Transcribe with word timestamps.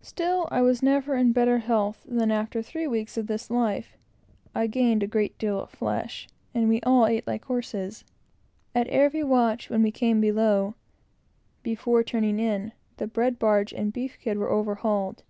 Still 0.00 0.48
I 0.50 0.62
was 0.62 0.82
never 0.82 1.14
in 1.16 1.32
better 1.32 1.58
health 1.58 2.06
than 2.08 2.30
after 2.32 2.62
three 2.62 2.86
weeks 2.86 3.18
of 3.18 3.26
this 3.26 3.50
life. 3.50 3.98
I 4.54 4.68
gained 4.68 5.02
a 5.02 5.06
great 5.06 5.36
deal 5.36 5.60
of 5.60 5.68
flesh, 5.68 6.26
and 6.54 6.66
we 6.70 6.80
all 6.80 7.06
ate 7.06 7.26
like 7.26 7.44
horses. 7.44 8.02
At 8.74 8.88
every 8.88 9.22
watch, 9.22 9.68
when 9.68 9.82
we 9.82 9.90
came 9.90 10.18
below, 10.18 10.76
before 11.62 12.02
turning 12.02 12.40
in, 12.40 12.72
the 12.96 13.06
bread 13.06 13.38
barge 13.38 13.74
and 13.74 13.92
beef 13.92 14.18
kid 14.18 14.38
were 14.38 14.48
overhauled. 14.48 15.24